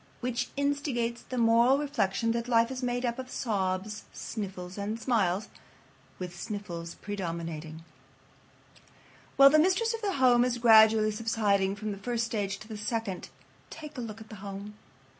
[0.19, 5.47] Which instigates the moral reflection that life is made up of sobs, sniffles, and smiles,
[6.17, 7.83] with sniffles predominating.
[9.35, 12.77] While the mistress of the home is gradually subsiding from the first stage to the
[12.77, 13.29] second,
[13.69, 14.73] take a look at the home.